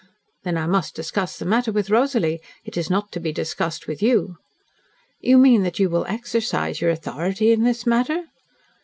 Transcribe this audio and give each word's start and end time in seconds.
"Then 0.41 0.57
I 0.57 0.65
must 0.65 0.95
discuss 0.95 1.37
the 1.37 1.45
matter 1.45 1.71
with 1.71 1.91
Rosalie. 1.91 2.41
It 2.65 2.75
is 2.75 2.89
not 2.89 3.11
to 3.11 3.19
be 3.19 3.31
discussed 3.31 3.85
with 3.85 4.01
you." 4.01 4.37
"You 5.19 5.37
mean 5.37 5.61
that 5.61 5.77
you 5.77 5.91
will 5.91 6.07
exercise 6.07 6.81
your 6.81 6.89
authority 6.89 7.51
in 7.51 7.61
the 7.65 7.83
matter?" 7.85 8.23